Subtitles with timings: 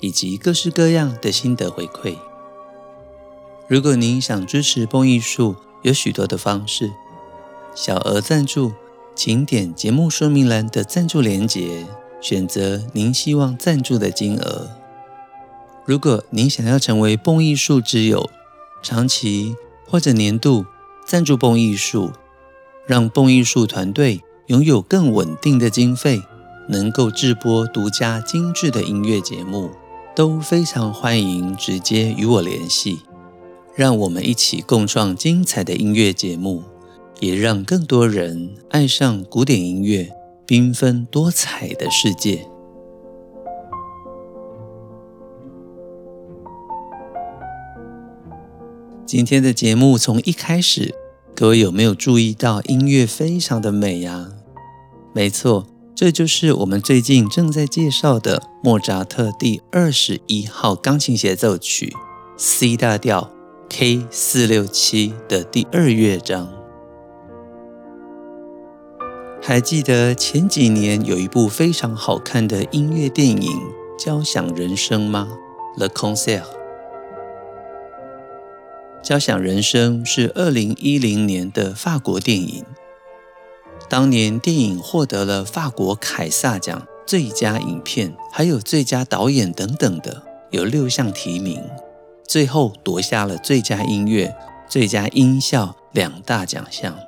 [0.00, 2.16] 以及各式各样的心得回馈。
[3.66, 6.90] 如果您想支持蹦艺术，有许多的方式。
[7.74, 8.72] 小额赞助，
[9.14, 11.86] 请点节目说明栏的赞助连结，
[12.20, 14.70] 选择您希望赞助的金额。
[15.84, 18.28] 如果您想要成为蹦艺术之友，
[18.82, 19.54] 长期
[19.86, 20.66] 或者年度
[21.06, 22.10] 赞助蹦艺术，
[22.86, 26.22] 让蹦艺术团队拥有更稳定的经费，
[26.68, 29.70] 能够制播独家精致的音乐节目。
[30.18, 32.98] 都非常欢迎直接与我联系，
[33.76, 36.64] 让我们一起共创精彩的音乐节目，
[37.20, 40.10] 也让更多人爱上古典音乐
[40.44, 42.48] 缤纷多彩的世界。
[49.06, 50.92] 今天的节目从一开始，
[51.36, 54.30] 各位有没有注意到音乐非常的美呀？
[55.14, 55.64] 没错。
[55.98, 61.92] 这就是我们最近正在介绍的莫扎特第二十一号钢琴协奏曲
[62.36, 63.32] C 大调
[63.68, 66.48] K 四六七的第二乐章。
[69.42, 73.50] 还记得前几年有一部非常好看的音乐电影
[73.98, 75.28] 《交响人生》吗
[75.78, 76.42] ？Le Concert。
[79.02, 82.64] 《交响人生》是二零一零年的法国电影。
[83.88, 91.62] 当年电影获得了法国凯撒奖最佳影片，还有最佳导演等等的，有六项提名，
[92.26, 94.36] 最后夺下了最佳音乐、
[94.68, 96.98] 最佳音效两大奖项。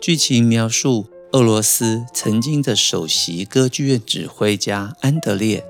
[0.00, 5.64] 剧情描述俄罗斯曾经的首席歌剧院指挥家安德烈，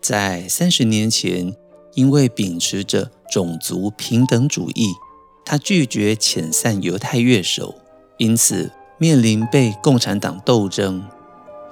[0.00, 1.56] 在三十年前，
[1.94, 4.92] 因为秉持着种族平等主义，
[5.44, 7.74] 他拒绝遣散犹太乐手。
[8.16, 11.04] 因此，面临被共产党斗争，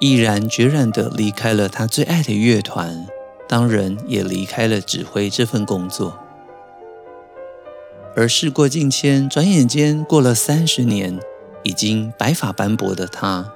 [0.00, 3.06] 毅然决然地离开了他最爱的乐团，
[3.48, 6.18] 当然也离开了指挥这份工作。
[8.16, 11.18] 而事过境迁，转眼间过了三十年，
[11.62, 13.52] 已经白发斑驳的他，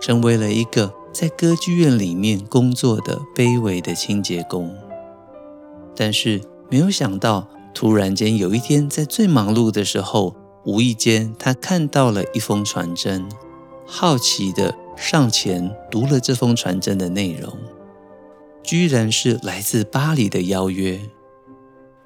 [0.00, 4.74] 成为了一个在歌剧院里面工作的卑微的清洁工。
[5.94, 6.40] 但是，
[6.70, 10.34] 没有想到，突然间有一天，在最忙碌的时候，
[10.64, 13.28] 无意间，他看到了一封传真，
[13.86, 17.58] 好奇地上前读了这封传真的内容，
[18.62, 21.00] 居然是来自巴黎的邀约。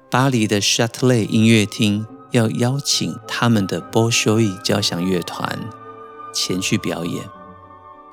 [0.09, 5.59] 巴黎的 Châtelet 音乐厅要邀请他们的 Bolshoi 交响乐团
[6.33, 7.23] 前去表演。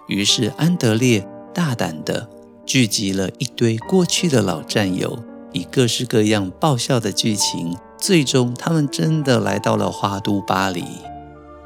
[0.09, 2.28] 于是安德烈大胆的
[2.66, 5.19] 聚集了一堆过去的老战友，
[5.53, 7.77] 以各式各样爆笑的剧情。
[8.06, 10.84] 最终，他们真的来到了花都巴黎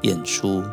[0.03, 0.63] 演出，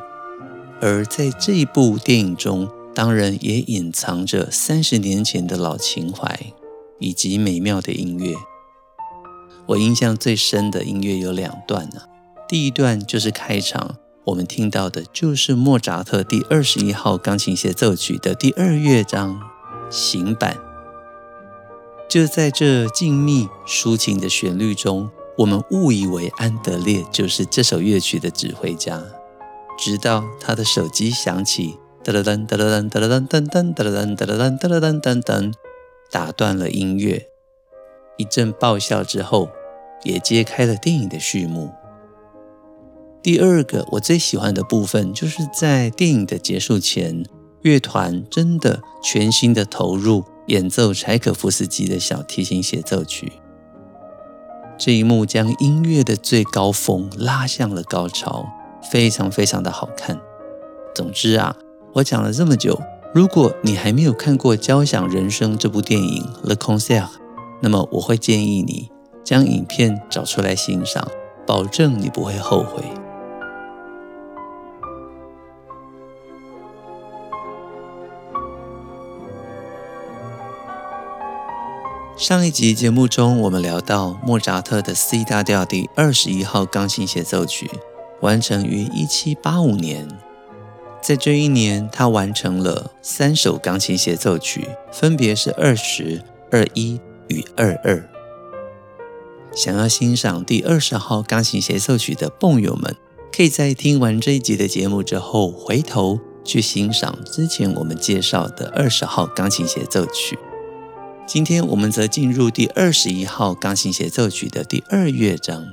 [0.80, 6.38] 而在这一部电影中，当然也隐藏着三十年前的老情怀
[7.00, 8.36] 以及美妙的音乐。
[9.66, 12.02] 我印象最深的音乐有两段呢、
[12.48, 13.96] 第一段就是开场，
[14.26, 19.40] 我们听到的就是莫扎特第二十一号钢琴协奏曲的第二乐章
[19.90, 20.56] 行板，
[22.08, 25.10] 就在这静谧抒情的旋律中。
[25.38, 29.02] 我们误以为安德烈就是这首乐曲的指挥家，
[29.78, 35.52] 直到他的手机响起，哒哒噔哒哒噔哒哒噔噔噔哒哒噔哒哒噔哒哒噔噔噔，
[36.10, 37.28] 打断了音乐。
[38.16, 39.50] 一阵爆笑之后，
[40.04, 41.70] 也揭开了电影的序幕。
[43.22, 47.26] 第二个我最喜欢的部分，就是在电影的结束前，
[47.60, 53.32] 乐团真的全新的投入演奏柴可夫斯基的小提琴协奏曲。
[54.78, 58.46] 这一幕将音乐的最高峰拉向了高潮，
[58.90, 60.20] 非常非常的好看。
[60.94, 61.56] 总之啊，
[61.94, 62.78] 我讲了这么久，
[63.14, 67.02] 如果你还没有看过《交响人生》这部电影《Le Concert》，
[67.60, 68.90] 那么我会建议你
[69.24, 71.08] 将影片找出来欣赏，
[71.46, 72.84] 保证你不会后悔。
[82.16, 87.70] 上一集节目中，我们聊到莫扎特的 C 大调第二十一号钢琴协奏曲
[88.22, 90.08] 完成于一七八五年，
[91.02, 96.98] 在这一年，他完成了三首钢琴协奏曲，分别是二十二一
[97.28, 98.08] 与二二。
[99.54, 102.96] 想要欣赏第二十号钢琴协奏曲的殡友们，
[103.30, 110.38] 可以在听完这一集的节目之后，回头去欣赏之前我们介绍的二十号钢琴协奏曲。
[111.26, 115.66] 今天我们则进入第二十一号钢琴协奏曲的第二乐章。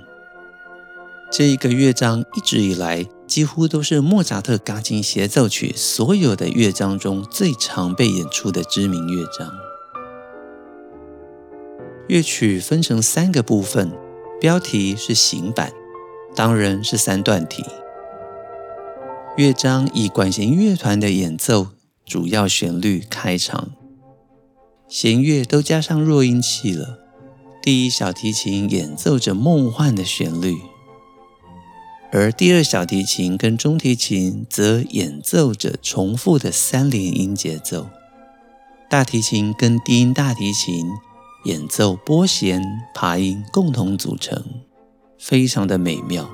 [1.31, 9.53] 这一个乐章一直以来，几乎都是莫扎特钢琴协奏曲所有的乐章中最常被演出的知名乐章。
[12.07, 13.91] 乐曲分成三个部分，
[14.41, 15.71] 标题是行板，
[16.35, 17.63] 当然是三段体。
[19.37, 21.67] 乐章以管弦乐团的演奏
[22.03, 23.71] 主要旋律开场，
[24.93, 26.99] 弦乐都加上弱音器了。
[27.63, 30.55] 第一小提琴演奏着梦幻的旋律。
[32.11, 37.87] 而第二小提琴跟中提琴则演奏着重复的三连音节奏，
[38.87, 40.85] 大提琴跟低音大提琴
[41.45, 42.61] 演奏拨弦、
[42.93, 44.45] 爬音共同组成，
[45.17, 46.29] 非常的美妙。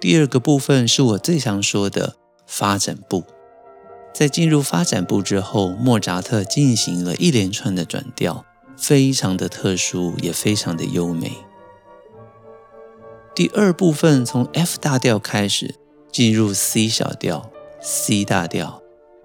[0.00, 2.16] 第二个部分是我最常说的
[2.46, 3.24] 发展部，
[4.14, 8.44] 在进入发展部之后，莫扎特进行了一连串的转调，
[8.76, 11.32] 非常的特殊，也非常的优美。
[13.34, 15.74] 第二部分从 F 大调开始，
[16.12, 17.50] 进入 C 小调、
[17.82, 18.80] C 大调、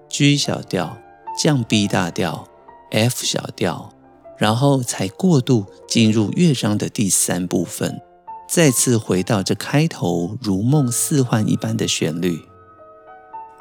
[0.10, 0.98] G 小调、
[1.40, 2.48] 降 B 大调、
[2.90, 3.94] F 小调，
[4.40, 8.02] 然后才过渡进入乐章的第三部分，
[8.50, 12.49] 再次回到这开头如梦似幻一般的旋律。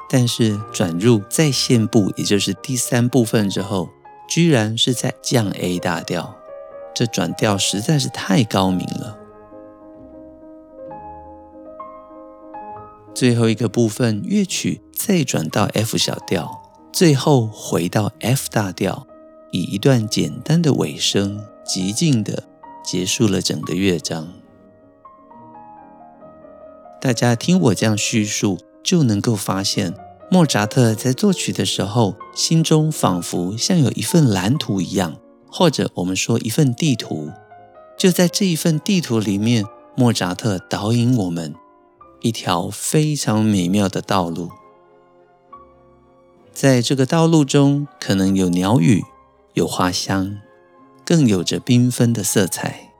[0.09, 3.89] 但是转入再现部，也就是第三部分之后，
[4.27, 6.35] 居然是在降 A 大调，
[6.95, 9.17] 这转调实在是太高明了。
[13.13, 19.05] 最后一个部分，乐曲再转到 F 小调，最后回到 F 大调，
[19.51, 22.43] 以一段简单的尾声，极尽的
[22.83, 24.33] 结束了整个乐章。
[27.01, 28.57] 大家听我这样叙述，
[28.89, 29.93] 就能够发现，
[30.31, 35.15] 莫扎特在作曲的时候，心中仿佛像有一份蓝图一样，
[35.47, 37.29] 或者我们说一份地图。
[37.95, 39.63] 就在这一份地图里面，
[39.95, 41.53] 莫扎特导引我们。
[42.21, 44.49] 一条非常美妙的道路，
[46.51, 49.03] 在这个道路中，可能有鸟语，
[49.53, 50.39] 有花香，
[51.05, 52.91] 更有着缤纷的色彩。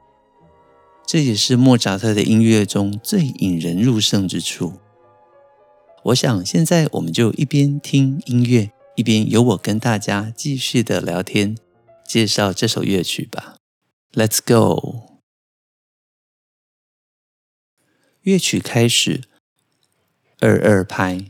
[1.03, 4.73] 这也是莫扎特的音乐中最引人入胜之处。
[6.09, 11.55] 我想，现在我们就一边听音乐，一边由我跟大家继续的聊天，
[12.03, 13.57] 介绍这首乐曲吧。
[14.13, 15.19] Let's go。
[18.21, 19.21] 乐曲开始，
[20.39, 21.25] 二二拍，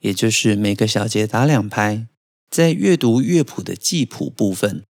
[0.00, 2.06] 也就是每个小节打两拍。
[2.48, 4.84] 在阅读乐谱的记谱部分，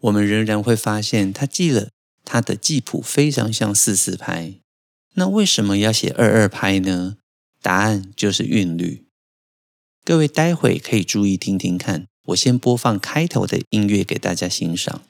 [0.00, 1.88] 我们仍然会发现，他记了
[2.24, 4.54] 他的记谱非常像四四拍。
[5.14, 7.16] 那为什么要写二二拍呢？
[7.62, 9.04] 答案就是韵律。
[10.04, 12.06] 各位待会可以注意听听看。
[12.28, 15.02] 我先播放开头的音乐给大家欣赏。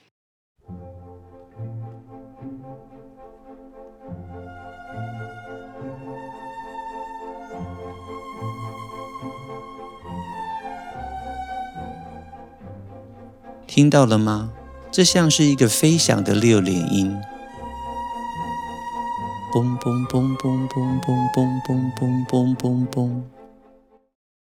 [13.66, 14.52] 听到了吗？
[14.90, 17.16] 这像是一个飞翔的六连音，
[19.52, 23.22] 嘣嘣嘣嘣嘣嘣嘣嘣嘣嘣嘣嘣。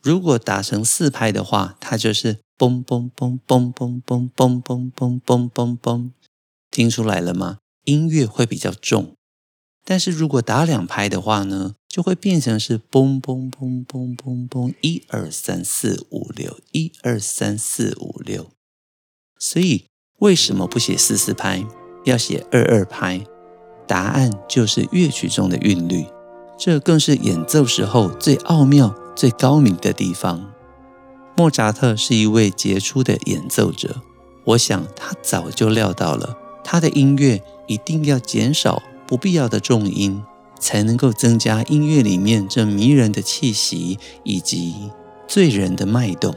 [0.02, 6.10] 如果打成四拍的话，它就是嘣嘣嘣嘣嘣嘣嘣嘣嘣嘣嘣嘣。
[6.72, 7.58] 听出来了吗？
[7.84, 9.14] 音乐会比较重。
[9.84, 18.50] 但是如果打两拍的话呢，就会变成是嘣嘣嘣嘣嘣嘣，一二三四五六，一二三四五六。
[19.38, 19.86] 所以
[20.18, 21.64] 为什么不写四四拍，
[22.04, 23.24] 要写二二拍？
[23.86, 26.04] 答案就是乐曲中的韵律，
[26.58, 30.44] 这更是演奏时候最奥妙、最高明的地方。
[31.36, 33.96] 莫扎特是一位杰出的演奏者，
[34.44, 40.22] 我想他早就料到了，他的音乐一定要减少不必要的重音，
[40.58, 44.90] 才能够增加音乐里面这迷人的气息以及
[45.28, 46.34] 醉人的脉动。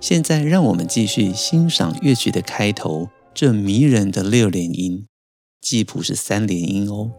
[0.00, 5.06] 现在，让我们继续欣赏乐曲的开头，这迷人的六连音，
[5.64, 7.10] 记谱是三连音哦。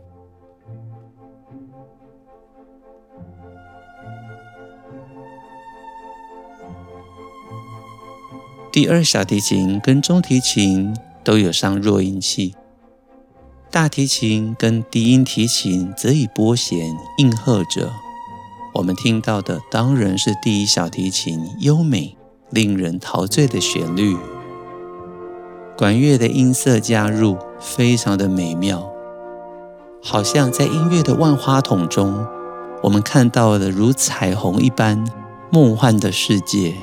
[8.71, 12.53] 第二小提琴跟中提琴都有上弱音器，
[13.71, 17.91] 大提琴跟低音提琴则以拨弦应和着，
[18.75, 22.15] 我们听到的当然是第一小提琴优美、
[22.51, 24.15] 令人陶醉的旋律，
[25.77, 28.89] 管乐的音色加入，非常的美妙，
[30.01, 32.25] 好像在音乐的万花筒中，
[32.81, 35.05] 我们看到了如彩虹一般
[35.51, 36.75] 梦幻的世界。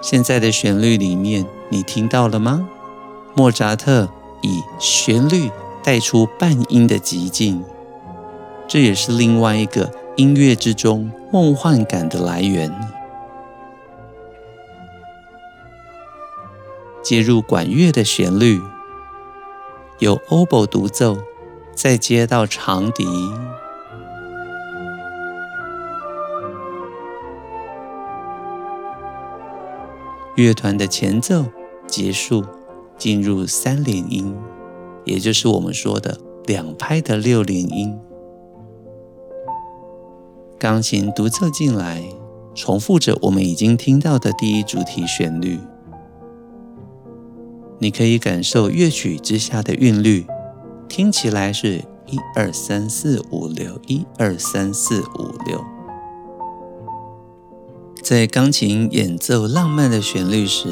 [0.00, 2.68] 现在的旋律里面，你听到了吗？
[3.36, 4.08] 莫扎特
[4.42, 5.50] 以旋律
[5.84, 7.62] 带出半音的极境。
[8.66, 12.97] 这也是另外一个音乐之中梦幻感的来源。
[17.08, 18.60] 接入管乐的旋律，
[19.98, 21.16] 由 oboe 独奏，
[21.74, 23.06] 再接到长笛，
[30.36, 31.46] 乐团的前奏
[31.86, 32.44] 结束，
[32.98, 34.36] 进入三连音，
[35.06, 37.98] 也就是我们说的两拍的六连音。
[40.58, 42.02] 钢琴独奏进来，
[42.54, 45.58] 重复着我们已经听到的第一主题旋律。
[47.78, 50.26] 你可以感受乐曲之下的韵律，
[50.88, 55.64] 听起来是一二三四五六，一二三四五六。
[58.02, 60.68] 在钢琴演奏浪漫的旋律时，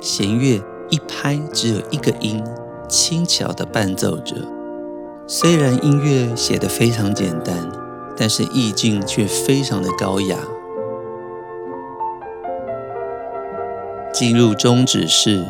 [0.00, 2.42] 弦乐一拍只有一个音，
[2.88, 4.36] 轻巧的伴奏着。
[5.26, 7.70] 虽然音乐写得非常简单。
[8.20, 10.36] 但是意境却非常的高雅。
[14.12, 15.46] 进入终止式，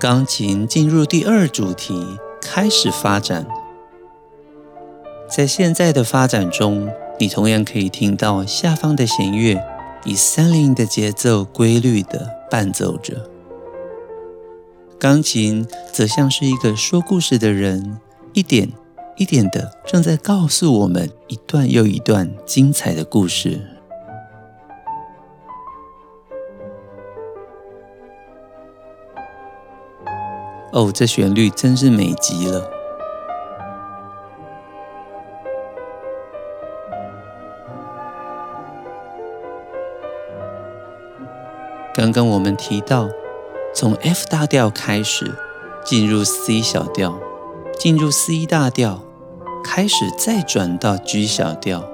[0.00, 2.06] 钢琴进入第二主题，
[2.40, 3.44] 开始发展。
[5.28, 6.88] 在现在的发展中，
[7.18, 9.60] 你同样可以听到下方的弦乐
[10.04, 13.28] 以三连音的节奏规律的伴奏着。
[15.00, 17.98] 钢琴则像是一个说故事的人，
[18.34, 18.70] 一点
[19.16, 23.77] 一点的正在告诉我们一段又一段精彩的故事。
[30.72, 32.70] 哦，这旋律真是美极了！
[41.94, 43.08] 刚刚我们提到。
[43.74, 45.32] 从 F 大调开始，
[45.84, 47.16] 进入 C 小调，
[47.78, 49.04] 进入 C 大调，
[49.62, 51.84] 开始再转到 G 小调，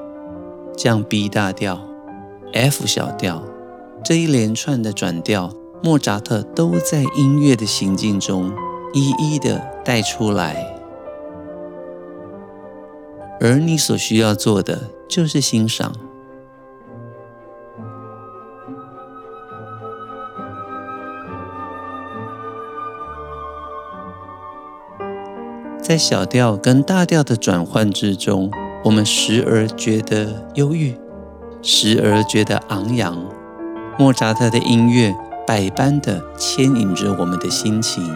[0.74, 1.78] 降 B 大调
[2.54, 3.42] ，F 小调，
[4.02, 5.52] 这一连串的转调，
[5.84, 8.50] 莫扎特都在音乐的行进中
[8.94, 10.74] 一一的带出来，
[13.38, 15.92] 而你所需要做的就是欣赏。
[25.82, 28.50] 在小调跟大调的转换之中，
[28.84, 30.96] 我们时而觉得忧郁，
[31.60, 33.22] 时而觉得昂扬。
[33.96, 35.14] 莫扎特的音乐
[35.46, 38.14] 百般的牵引着我们的心情。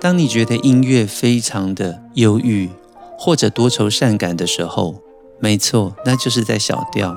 [0.00, 2.70] 当你觉得音乐非常的忧郁
[3.18, 5.00] 或者多愁善感的时候，
[5.40, 7.14] 没错，那就是在小调；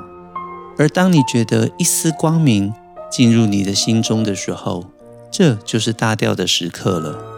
[0.78, 2.74] 而当你觉得一丝光明
[3.12, 4.86] 进入你的心中的时候，
[5.32, 7.35] 这就是大调的时刻了。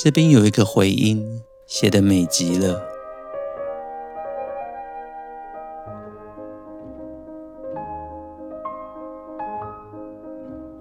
[0.00, 2.80] 这边有一个回音，写得美极了。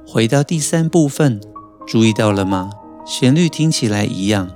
[0.06, 1.42] 回到第三部分，
[1.88, 2.70] 注意到了吗？
[3.08, 4.52] 旋律听起来一样，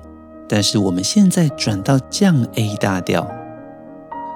[0.47, 3.27] 但是我们现在转到降 A 大调，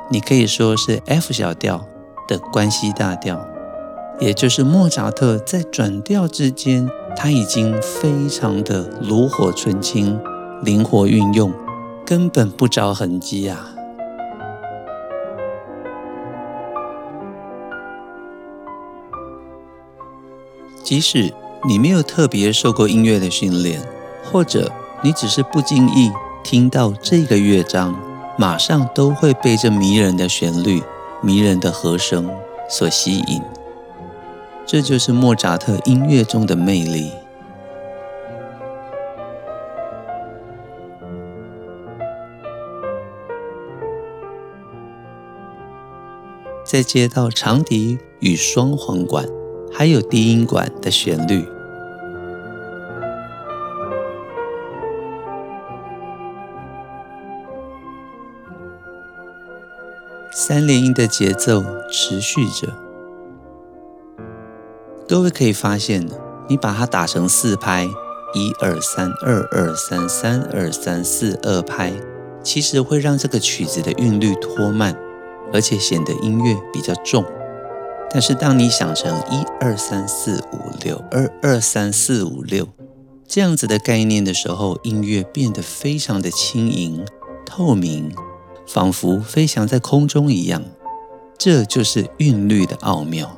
[0.10, 1.86] 你可以说是 F 小调
[2.28, 3.48] 的关系大调，
[4.20, 6.90] 也就是莫扎特在转调之间。
[7.16, 10.20] 他已经非常的炉火纯青，
[10.62, 11.52] 灵活运用，
[12.06, 13.72] 根本不着痕迹啊！
[20.84, 21.34] 即使
[21.68, 23.82] 你没有特别受过音乐的训练，
[24.32, 26.12] 或者你只是不经意
[26.44, 27.96] 听到这个乐章，
[28.38, 30.84] 马上都会被这迷人的旋律、
[31.24, 32.30] 迷人的和声
[32.70, 33.42] 所吸引。
[34.68, 37.12] 这就是莫扎特音乐中的魅力。
[46.66, 49.26] 在接到长笛与双簧管，
[49.72, 51.48] 还有低音管的旋律。
[60.32, 62.85] 三连音的节奏持续着。
[65.08, 66.10] 各位可以发现，
[66.50, 67.88] 你把它打成四拍，
[68.34, 71.94] 一二三，二二三，三二三，四二拍，
[72.44, 74.98] 其实会让这个曲子的韵律拖慢，
[75.54, 77.24] 而且显得音乐比较重。
[78.10, 82.68] 但是当你想成一二三四五六，二二三四五六
[83.28, 87.06] 这样子的概念的时候，音乐变得非常的轻盈、
[87.46, 88.12] 透明。
[88.68, 90.64] 仿佛飞翔在空中一样，
[91.38, 93.38] 这就是韵律的奥妙。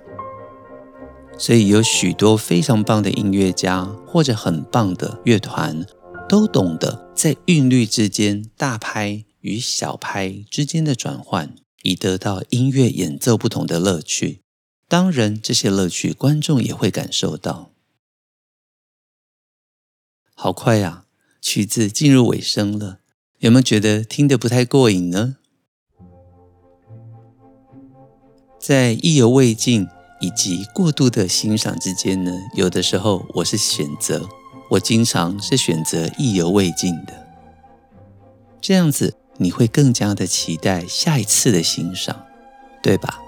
[1.38, 5.86] 所以有许多非常棒的音乐家或者很棒的乐团，
[6.28, 14.42] 都懂得在韵律之间大拍与小拍之间的转换，以得到音乐演奏不同的乐趣。
[14.90, 17.72] 当然，这些乐趣观众也会感受到。
[20.34, 21.06] 好快呀，
[21.42, 23.00] 曲子进入尾声了。
[23.40, 25.38] 有没有觉得听得不太过瘾呢？
[28.60, 29.88] 在意犹未尽
[30.20, 34.28] 以及过度的欣赏之间呢，有的时候我是选择，
[34.70, 37.28] 我经常是选择意犹未尽的。
[38.60, 42.26] 这样子你会更加的期待下一次的欣赏，
[42.82, 43.20] 对吧？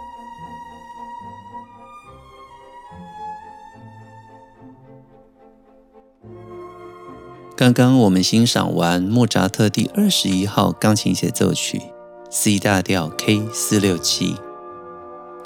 [7.55, 11.81] 刚刚我们欣赏完莫扎特第二十一号钢琴协奏曲
[12.29, 14.38] C 大调 K 四六七，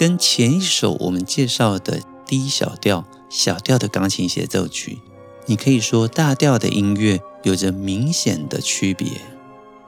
[0.04, 5.00] 跟前一首我们介绍的 D 小调小调的钢琴协奏曲，
[5.46, 9.08] 你可以说大调的音乐有着明显的区别，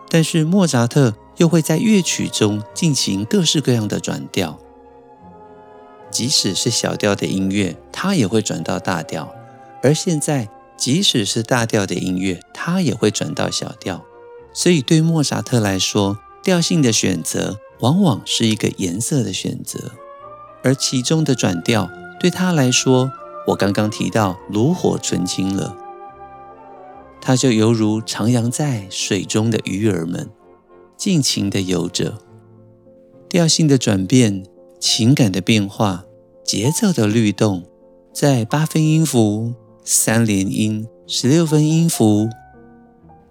[0.07, 4.57] 但是莫扎特又会在乐曲中进行各式各样的转调，
[6.09, 9.35] 即使是小调的音乐，它也会转到大调，
[9.83, 10.47] 而现在。
[10.77, 14.05] 即使是大调的音乐，它也会转到小调。
[14.53, 19.91] 所以对莫扎特来说，调性的选择往往是一个颜色的选择，
[20.65, 23.11] 而其中的转调对他来说，
[23.49, 25.77] 我刚刚提到炉火纯青了，
[27.21, 30.27] 他就犹如徜徉在水中的鱼儿们，
[30.97, 32.17] 尽情的游着。
[33.29, 34.43] 调性的转变、
[34.79, 36.03] 情感的变化、
[36.43, 37.63] 节奏的律动，
[38.11, 39.53] 在八分音符。
[39.87, 42.27] 三连音、十六分音符，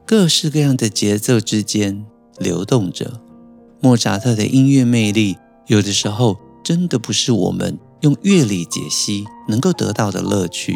[0.07, 2.07] 各式各样的节奏之间
[2.39, 3.21] 流动着。
[3.81, 10.75] 莫扎特的音乐魅力，有的时候真的不是我们用乐理解析能够得到的乐趣。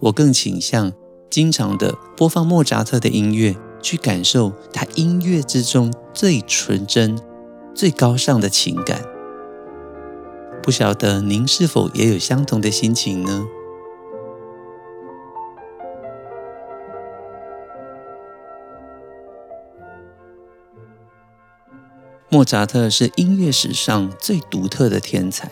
[0.00, 0.92] 我更倾向
[1.28, 7.18] 经常的播放莫扎特的音乐，去感受他音乐之中最纯真、
[7.74, 9.02] 最高尚的情感。
[10.62, 13.44] 不晓得您是否也有相同的心情呢？
[22.30, 25.50] 莫扎特是音乐史上最独特的天才。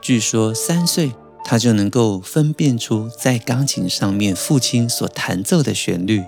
[0.00, 1.12] 据说三岁
[1.44, 6.24] 他就能够分辨出在钢琴上面父亲所弹奏的旋律，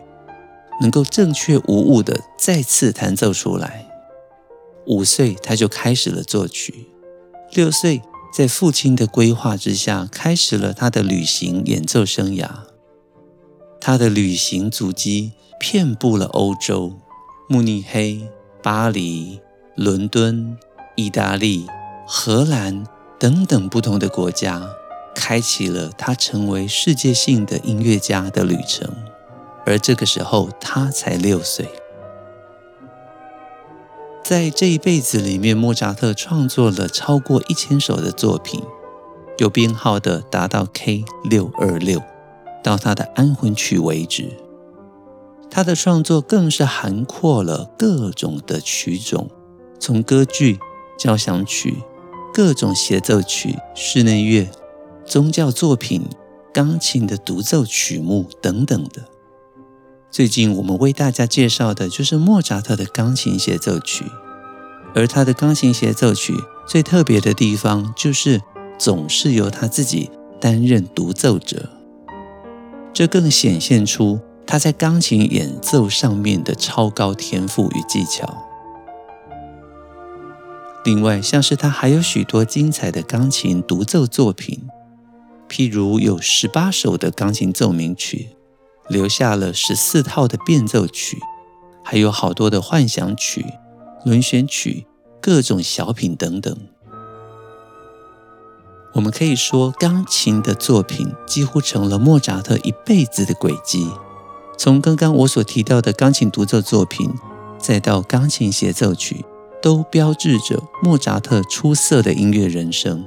[0.80, 3.86] 能够正确无误地再次弹奏出来。
[4.86, 6.86] 五岁他就开始了作曲，
[7.52, 12.48] 六岁在父亲的规划之下开始了他的旅行演奏生涯。
[13.80, 16.92] 他的旅行足迹遍布了欧洲，
[17.48, 18.28] 慕尼黑。
[18.62, 19.40] 巴黎、
[19.74, 20.56] 伦敦、
[20.96, 21.66] 意大利、
[22.06, 22.84] 荷兰
[23.18, 24.62] 等等不同的国家，
[25.14, 28.88] 开启了他成为世界性的音乐家的旅程。
[29.64, 31.68] 而这个时候，他才六岁。
[34.22, 38.62] 在这一辈子里面，莫扎特创作了超过一千首的作品，
[39.38, 42.00] 有编号的达到 K 六二六，
[42.62, 44.30] 到他的安魂曲为止。
[45.50, 49.28] 他的创作更是涵括了各种的曲种，
[49.80, 50.58] 从歌剧、
[50.96, 51.82] 交响曲、
[52.32, 54.48] 各种协奏曲、室内乐、
[55.04, 56.02] 宗教作品、
[56.54, 59.02] 钢琴的独奏曲目等等的。
[60.08, 64.04] 最近我们为大家介绍的就是莫扎特的钢琴协奏曲，
[64.94, 66.34] 而他的钢琴协奏曲
[66.66, 68.40] 最特别的地方就是
[68.78, 70.10] 总是由他自己
[70.40, 71.70] 担任独奏者，
[72.92, 74.20] 这更显现出。
[74.50, 78.36] 他在钢琴演奏上面的超高天赋与技巧。
[80.82, 84.68] 另外，像是他还有许多精彩的钢琴独奏作品，
[85.48, 88.30] 譬如有十八首的钢琴奏鸣曲，
[88.88, 91.20] 留下了十四套的变奏曲，
[91.84, 93.46] 还有好多的幻想曲、
[94.04, 94.84] 轮旋曲、
[95.20, 96.58] 各种小品等等。
[98.94, 103.88] 我们可以说，钢琴的作品几乎成了莫扎特一辈子的轨迹。
[104.60, 107.10] 从刚刚我所提到的钢琴独奏作品，
[107.56, 109.24] 再到钢琴协奏曲，
[109.62, 113.02] 都标志着莫扎特出色的音乐人生。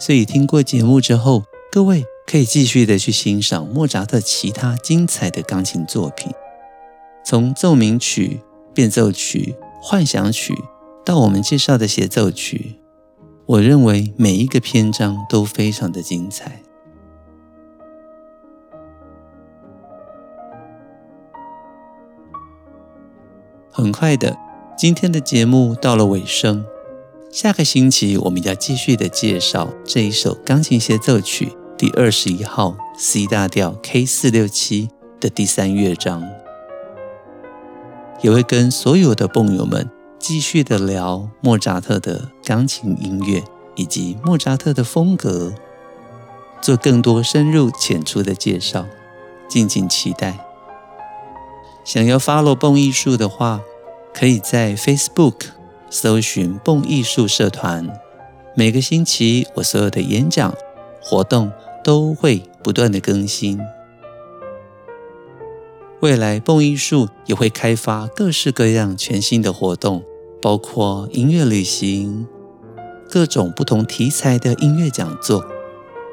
[0.00, 6.32] 所以听过节目之后，各位可以继续的去欣赏莫扎特其他精彩的钢琴作品，
[7.22, 8.40] 从奏鸣曲、
[8.72, 10.54] 变奏曲、幻想曲
[11.04, 12.76] 到我们介绍的协奏曲，
[13.44, 16.62] 我认为每一个篇章都非常的精彩。
[23.76, 24.38] 很快的，
[24.78, 26.64] 今天的节目到了尾声。
[27.32, 36.22] 下个星期我们要继续的介绍这一首钢琴协奏曲第二十一号 C 大调 K 四六七的第三乐章，
[38.22, 43.42] 也会跟所有的蹦友们继续的聊莫扎特的钢琴音乐
[43.74, 45.52] 以及莫扎特的风格，
[46.62, 48.86] 做更多深入浅出的介绍，
[49.48, 50.38] 敬请期待。
[51.84, 53.60] 想要 follow 蹦艺术的话，
[54.14, 55.34] 可以在 Facebook
[55.90, 57.86] 搜寻蹦艺术社团。
[58.56, 60.54] 每个星期我所有的演讲
[61.02, 63.60] 活动都会不断的更新。
[66.00, 70.02] 未来蹦艺术也会开发各式各样全新的活动，
[70.40, 72.26] 包括音乐旅行、
[73.10, 75.44] 各种不同题材的音乐讲座，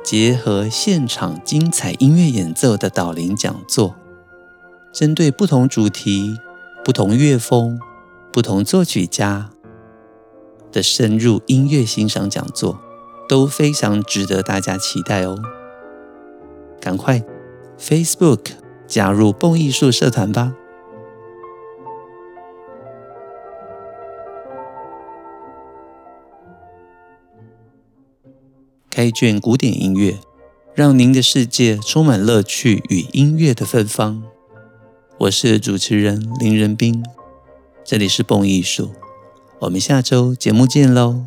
[0.03, 3.95] 结合现场精彩音乐演奏的导聆讲座。
[4.91, 6.37] 针对不同主题、
[6.83, 7.79] 不同乐风、
[8.31, 9.49] 不同作曲家
[10.71, 12.77] 的深入音乐欣赏讲座，
[13.27, 15.41] 都非常值得大家期待哦！
[16.81, 17.23] 赶快
[17.79, 18.39] Facebook
[18.85, 20.53] 加入蹦艺术社团吧！
[28.89, 30.19] 开卷古典音乐，
[30.75, 34.21] 让您的世界充满乐趣与音乐的芬芳。
[35.21, 37.03] 我是主持人林仁斌，
[37.83, 38.89] 这里是蹦艺术，
[39.59, 41.25] 我们下周节目见喽，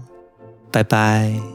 [0.73, 1.54] 拜拜。